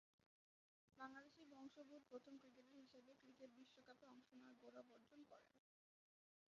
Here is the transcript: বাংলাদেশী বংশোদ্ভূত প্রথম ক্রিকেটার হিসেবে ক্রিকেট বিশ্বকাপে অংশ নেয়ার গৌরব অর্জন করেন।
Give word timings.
বাংলাদেশী 0.99 1.43
বংশোদ্ভূত 1.51 2.03
প্রথম 2.09 2.33
ক্রিকেটার 2.41 2.79
হিসেবে 2.79 3.11
ক্রিকেট 3.21 3.49
বিশ্বকাপে 3.57 4.05
অংশ 4.07 4.27
নেয়ার 4.33 4.55
গৌরব 4.61 4.87
অর্জন 4.95 5.21
করেন। 5.31 5.51